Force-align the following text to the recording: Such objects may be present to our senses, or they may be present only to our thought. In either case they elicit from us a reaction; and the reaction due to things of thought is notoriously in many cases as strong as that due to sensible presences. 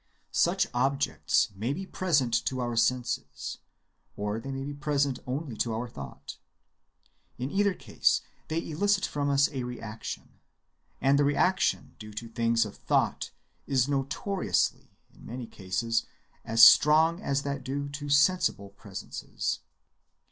Such 0.33 0.65
objects 0.73 1.49
may 1.55 1.73
be 1.73 1.85
present 1.85 2.33
to 2.45 2.59
our 2.59 2.75
senses, 2.75 3.59
or 4.17 4.39
they 4.39 4.49
may 4.49 4.63
be 4.63 4.73
present 4.73 5.19
only 5.27 5.55
to 5.57 5.75
our 5.75 5.87
thought. 5.87 6.37
In 7.37 7.51
either 7.51 7.75
case 7.75 8.21
they 8.47 8.67
elicit 8.67 9.05
from 9.05 9.29
us 9.29 9.47
a 9.51 9.61
reaction; 9.61 10.39
and 10.99 11.19
the 11.19 11.23
reaction 11.23 11.93
due 11.99 12.13
to 12.13 12.27
things 12.27 12.65
of 12.65 12.77
thought 12.77 13.29
is 13.67 13.87
notoriously 13.87 14.89
in 15.13 15.23
many 15.23 15.45
cases 15.45 16.07
as 16.43 16.63
strong 16.63 17.21
as 17.21 17.43
that 17.43 17.63
due 17.63 17.87
to 17.89 18.09
sensible 18.09 18.69
presences. 18.71 19.59